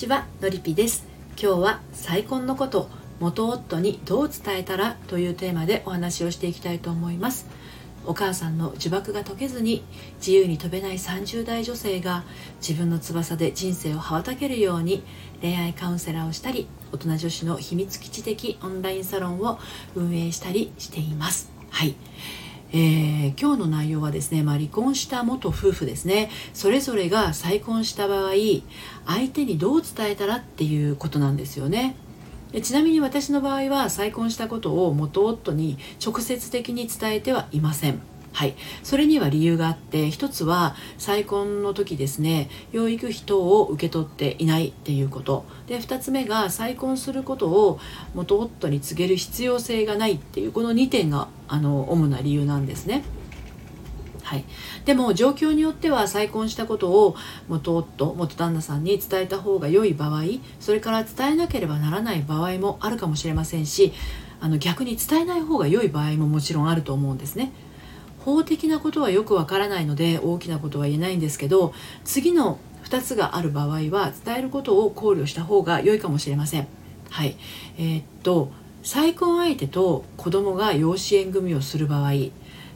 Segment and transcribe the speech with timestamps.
[0.00, 1.06] ちはのりぴです。
[1.38, 2.88] 今日は再婚のこと
[3.18, 7.46] 元夫にどう伝えたらというテーマでお話をしていきたいと思います。
[8.06, 9.84] お母さんの呪縛が解けずに
[10.16, 12.24] 自由に飛べない30代女性が
[12.66, 15.04] 自分の翼で人生を羽ばたけるように
[15.42, 19.58] 恋愛カウンセラーをしたり大人女子の秘密基地的オンラインサロンを
[19.94, 21.52] 運営したりしています。
[21.68, 21.94] はい。
[22.72, 26.30] えー、今日の内容はですね、まあ、離婚した元夫婦ですね。
[26.54, 28.32] それぞれが再婚した場合
[29.06, 31.96] 相手にどう伝えたらっていうことなんですよね。
[32.62, 38.09] ちなみに私の場合は再婚したことを元夫に直接的に伝えてはいません。
[38.32, 47.80] はい、それには理由があって一つは再婚の時ですね養育費等を受け取っていないっていうことで2つ目が再婚することを
[48.14, 53.02] 元夫に告げる必要性がないっていうこの2点があの主な理由なんですね。
[54.22, 54.44] はい、
[54.84, 57.16] でも状況によっては再婚したことを
[57.48, 60.22] 元夫元旦那さんに伝えた方が良い場合
[60.60, 63.92] それから伝えなければならない場合もあるかもしれませんし
[64.40, 67.50] あの逆に伝えない方が良い場合ももちろんあると思うんですね。
[68.24, 71.72] 法的なことはよくわからないので大きなことは言えないんですけど
[72.04, 76.66] 次の2つがある場合は伝えることを考慮した方が良いかもしれません。
[77.10, 77.36] はい、
[77.78, 78.50] えー、っと
[78.82, 82.12] 再婚相手と子供が養子縁組をする場合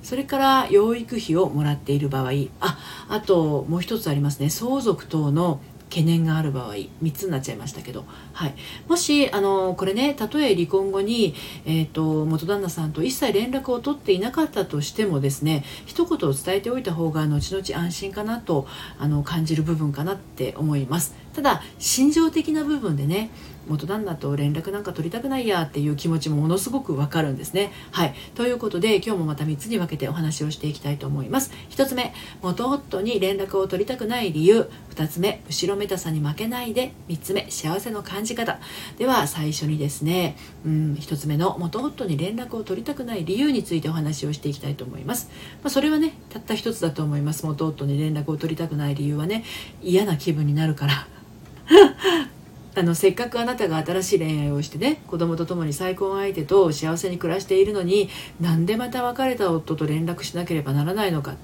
[0.02, 2.78] それから養育費をもらっている場合あ
[3.08, 5.60] あともう一つありますね相続等の
[5.94, 8.54] 懸念がある場合3つになっちゃいましたけど、はい、
[8.88, 18.66] もしあのこれねたとえ離婚後に、えーと、元旦那さんと一切連絡を取っていなかったとしてもですね一言伝えておいた方が後々安心かなと
[18.98, 21.23] あの感じる部分かなって思います。
[21.34, 23.30] ただ心情的な部分でね
[23.68, 27.72] 元旦那と連絡なんか取りたくないやっていう気持ちもものすごくわかるんですね。
[27.92, 28.14] はい。
[28.34, 31.52] ということで今日もまた3つに分けてお話をしていきたいと思います。
[31.70, 32.12] 1つ目、
[32.42, 34.70] 元夫に連絡を取りたくない理由。
[34.94, 36.92] 2つ目、後ろめたさに負けないで。
[37.08, 38.58] 3つ目、幸せの感じ方。
[38.98, 45.30] では最初にですね、うん、1つ目の元夫に連絡を取りたくない理由についてお話をしていきたいと思います。
[45.62, 47.46] まあ、それはね、たった1つだと思います。
[47.46, 49.44] 元夫に連絡を取りたくない理由はね、
[49.82, 51.23] 嫌な気分になるから。
[52.76, 58.08] あのせっかくあなたが新しい恋愛をしてね子供と共に再婚相手と幸せに暮らしているのに
[58.40, 61.36] なんでまた別れた夫と連絡しなければならないのか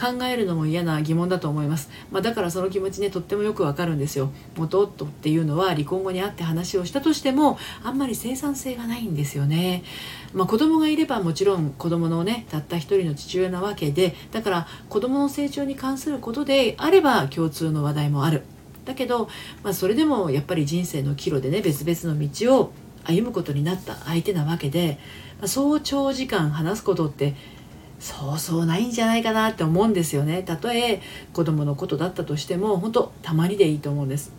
[0.00, 4.30] 考えるのも嫌な疑問だと思います、まあ、だからその気持ちねとってもよくわかるんですよ。
[4.56, 9.82] 元夫っていうのは離婚後に会って話をしたとしてもあんまり生産性がないんですよね。
[10.34, 18.44] まあ、子供がいればもちろん子供のねたった一人の父親なわけでだから子供の成長に関することであれば共通の話題もある。
[18.86, 19.28] だけど、
[19.62, 22.72] まあ、それでもやっぱり人生の岐路でね別々の道を
[23.04, 24.98] 歩むことになった相手なわけで、
[25.38, 27.34] まあ、そう長時間話すことって
[27.98, 30.42] そうそうないんじゃないかなって思うんですよね。
[30.42, 31.00] たとえ
[31.32, 34.32] 子供のことだったとしても本当たまにでいいと思うんです。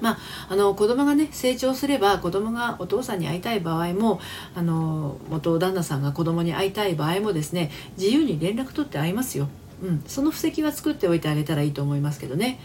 [0.00, 0.18] まあ、
[0.50, 4.20] あの子供がね成長すれば子供がお父さんに会いたい場合も
[4.54, 9.48] あの元旦那さんが子供に会いたい場合もですね自由に連絡取って会いますよ、
[9.84, 12.58] うん、その布石は作っておいてあげたらいいと思いますけどね。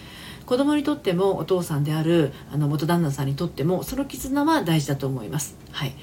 [0.45, 5.57] 子供にとってもお父さんであるあの元旦那さんにとってもその絆は大事だと思います。
[5.71, 5.93] はい。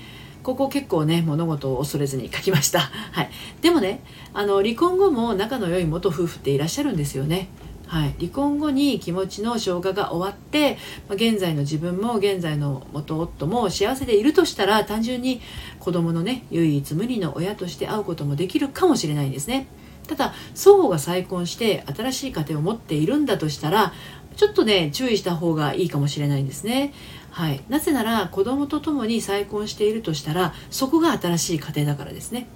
[0.43, 2.79] ここ結構ね物事を恐れずに書きました、
[3.11, 3.31] はい、
[3.63, 7.49] でもねあの離婚後も仲の良い元夫婦っていらっしゃるんですよね。
[7.89, 10.77] はい、離婚後に気持ちの消化が終わって、
[11.09, 15.41] まあ、現在の自分も現在の元夫も幸せでいるとしたら単純に
[15.79, 19.67] 子供のね唯一無二の親として会うこともできるかもしれないんですね。
[20.07, 23.93] ただ双方が再婚して新しい家庭を持っているんだとしたら
[24.37, 26.93] ちょっとね注意した方がいいかもしれないんですね。
[27.31, 32.47] はい、なぜなら子供と共に再婚しているとしたらそこが新しい家庭だからですね。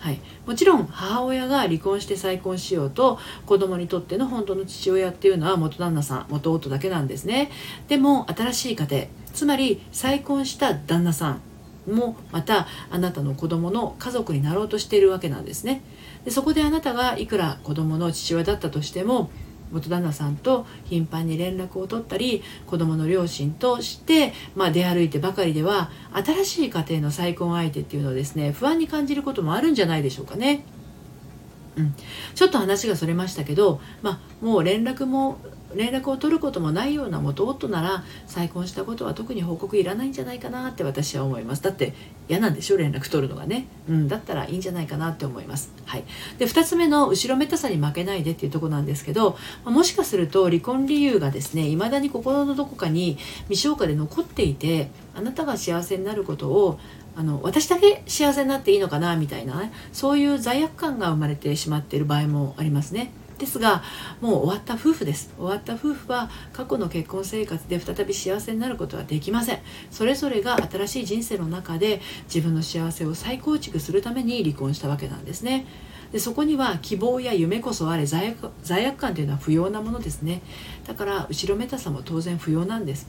[0.00, 7.50] はい、もちろん母親が離婚して再婚しようと子供にとっての本当の父親っていうのは元旦那さん元夫だけなんですね
[7.88, 11.42] でも新しい家庭つまり再婚した旦那さん
[11.94, 15.82] もまたあなたの子供の家族になろうとしているわけなんですね
[16.24, 19.30] でそこであなたがいくら子供の父親だったとしても
[19.72, 30.64] 元旦那さんと頻繁に連絡を取ったり子供の両親として、まあ、出歩いてばかりでは新しい家庭の再婚相手っていうのをですね不安に感じることもあるんじゃないでしょうかね。
[31.78, 31.94] うん、
[32.34, 35.38] ちょっと話がそれましたけど、まあ、もう連絡も
[35.74, 41.62] 連絡を取ることもないような元夫なら再婚したことは特に報告いらないんじゃないかなって私は思います。
[41.62, 41.92] だって
[42.26, 42.78] 嫌なんでしょ？
[42.78, 46.04] 連絡取るのがね、うん、だったらいいんじゃないかなって思います、はい、
[46.38, 56.78] で2つ目の後ろめたさに負けないでっていうとこなんですけどもしかすると離婚理由がですね未だに心のどこかに未消化で残っていてあなたが幸せになることを
[57.18, 63.10] あの私だけ幸せになっていいのかなみたいな、ね、そういう罪悪感が生まれてしまっている場合もありますね。
[63.38, 63.82] ですが
[64.20, 65.34] もう終わった夫婦です。
[65.36, 69.58] 終わった夫婦は過去の結婚生活で再び幸せになることはできません。
[69.90, 72.00] それぞれが新しい人生の中で
[72.32, 75.66] 自分の幸せを再構築するために離婚したわけなんですね。
[76.12, 80.40] でそこには希望や夢こそあれ罪悪罪悪感というのは不要なものですね。
[80.86, 83.08] だから後ろめたさも当然不要なんです。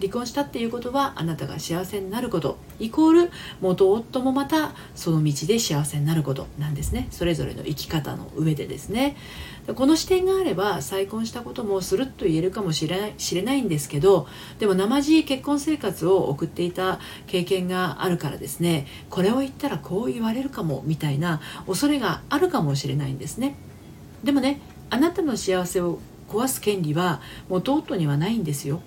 [0.00, 2.58] 離婚したっていうことはあなたが幸せになること。
[2.78, 3.30] イコール
[3.60, 7.08] 元夫もまたその道で幸せになることなんですね。
[7.10, 9.16] それぞれの生き方の上でですね。
[9.74, 14.26] この視点があれば再婚したこともするっと言えるかもしれない知れないんですけど
[14.58, 18.86] でも生地結婚生活を送っていた経験があるからですね。
[19.10, 23.56] これを言ったらこう言われるかもみたいな恐れがあるかもしれないんですね。
[24.24, 24.60] でもね
[24.90, 25.98] あなたの幸せを
[26.28, 28.80] 壊す権利は元夫にはないんですよ。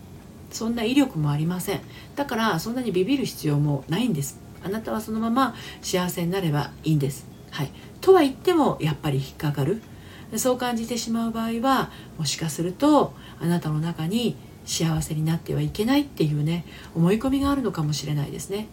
[0.51, 1.81] そんな威力もありません。
[2.15, 4.39] だからそんなにビビる必要もないんです。
[4.63, 7.27] あなたはそのまま幸せになればいいんです。
[7.49, 7.71] はい。
[7.99, 9.81] とは言ってもやっぱり引っかかる。
[10.35, 16.65] そう感じてしまう場合はもしかするとあなたの中に幸せになってはいけないっていうね
[16.95, 18.67] 思い込みがあるのかもしれないですね。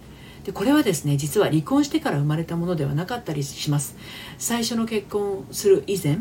[0.44, 3.96] でこれはですね実は離婚してから生まれたものではなかったりします。
[4.38, 6.20] 最初の結婚する以前、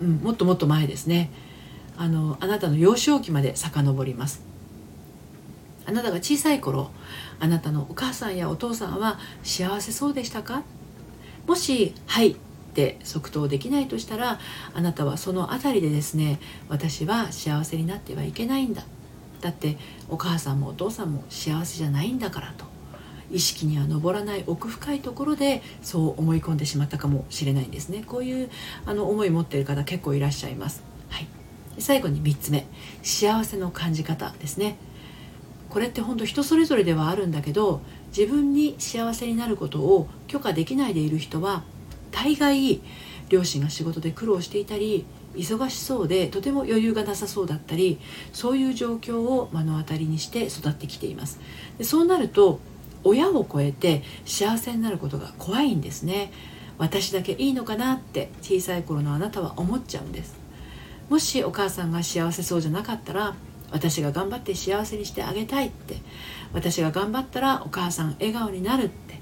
[0.00, 1.30] うん、もっともっと前ですね。
[1.96, 4.51] あのあなたの幼少期まで遡ります。
[5.86, 6.90] あなたが小さい頃
[7.40, 10.62] あなたのお母さんやお父さんは幸せそうでしたか？
[11.46, 12.34] もし「はい」っ
[12.74, 14.38] て即答できないとしたら
[14.74, 18.84] あなたはその辺りでですね私は幸せになってはいけないんだ。
[19.40, 19.76] だって
[20.08, 22.64] お母さんもお父さんも幸せじゃないんだからと。
[23.32, 28.04] 意識には上らない奥深いところでそう思い込んでしまったかもしれないんですね。
[28.06, 28.50] こういう
[28.84, 31.26] あの思い持ってる方結構いらっしゃいます、はい、
[31.78, 32.66] 最後に3つ目。
[33.02, 34.76] 幸せの感じ方ですね。
[35.72, 37.80] これって本当人それぞれではあるんだけど
[38.14, 41.62] 自分に幸せになることを許可できないでいる人は
[42.10, 42.82] 大概
[43.30, 47.98] 両親が仕事で苦労していたり忙しそうでとても余裕がなさそうだったり
[48.34, 51.40] そういう状況を目の当たりにして育ってきています。
[51.78, 52.60] でそうなると
[53.02, 56.32] 親を超えて幸せになることが怖いんですね。
[56.76, 60.34] 私だけいいのかなって小さい頃のあなたは思っちゃうんです。
[61.08, 63.34] もしお母さんが幸せそうじゃなかったら
[63.72, 65.96] 私が頑張って幸せにしてあげたいって
[66.52, 69.20] 私が頑張ったらお母さん笑顔になるって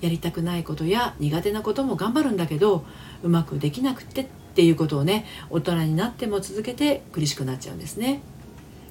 [0.00, 2.84] やりたくないことや苦手なことも頑張るんだけど
[3.22, 8.20] うまくできなくてっていうことをね大人になっても続けて苦しくなっちゃうんですね。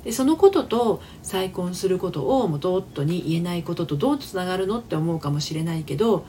[0.04, 6.28] でそのことと再婚することを元夫に言えないこととどうつながるのって思うかもしれないけど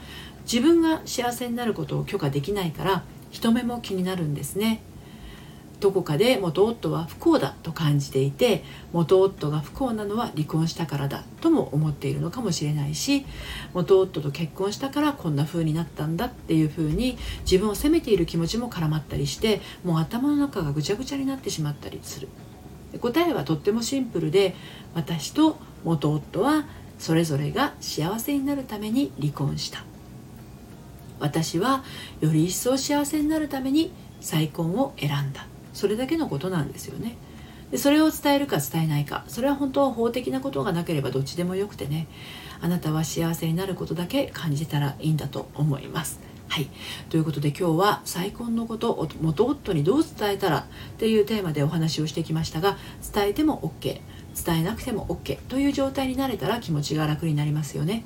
[0.51, 4.81] 自分が幸せになることを許可できないから人目も気になるんですね。
[5.79, 13.27] どこかで元夫は不幸だと感じていて元夫が不幸なのは離婚したからだとも思っているのかもしれないし
[13.75, 22.29] 元夫と結婚したからこんな風になったんだっていう風に自分を責めている気持ちも絡まったりしてもう頭の中がぐちゃぐちゃになってしまったりする。
[23.01, 24.55] 答えはとってもシンプルで
[24.95, 26.65] 私と元夫は
[26.99, 29.85] それぞれが幸せになるために離婚した。
[31.19, 31.85] 私は
[32.21, 35.47] より一層幸せになるために再婚を選んだ。
[35.77, 37.17] それだけのことなんですよね。
[37.71, 39.25] でそれを伝えるか伝えないか。
[39.29, 42.07] それは本当は法的なことがなければどっちでもよくてね。
[42.61, 46.19] あなたは幸せになることだけ感じたらいいんだと思います。
[46.49, 46.71] はい。
[47.11, 50.65] ということで今日は再婚のことを元夫にどう伝えたらっ
[50.97, 52.79] ていうテーマでお話をしてきましたが
[53.13, 54.01] 伝えても OK
[54.45, 58.05] 伝えなくても OK という状態になれたら気持ちが楽になりますよね。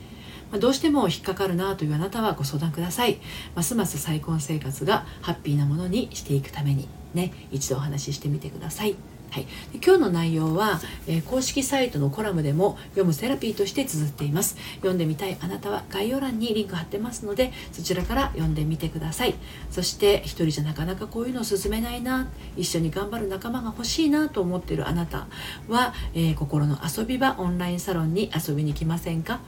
[0.51, 3.21] まどうしても引っかかるなというあなたはご相談ください。
[3.55, 7.00] ますます再婚生活がハッピーなものにしていくために。
[7.15, 8.97] ね一度お話ししてみてください。
[9.31, 14.57] はい、今日の内容は、えー、公式サイトのコラムでも読むセラピーとして綴っています。
[14.79, 19.37] 読んでみたいあなたは概要欄にリンク貼ってますのでそちらから読んでみてください。
[19.71, 25.29] そして一人じゃなかなかこういうのを進めないな一緒に頑張る仲間が欲しいなと思っているあなた
[25.69, 29.39] は、えー、心の遊び場オンラインサロンに遊びに来ませんか？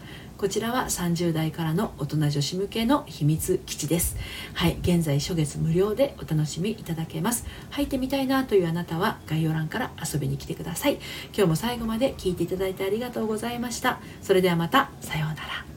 [0.42, 4.16] こちらは30代からの大人女子向けの秘密基地です。
[4.54, 7.46] はい現在初月無料でお楽しみいただけます。
[7.70, 10.94] 入ってみたいなというあなたは概要欄から遊びに来てください。
[11.32, 14.00] 今日も最後まで聞いていただいてありがとうございました。
[14.20, 15.71] それではまたさようなら。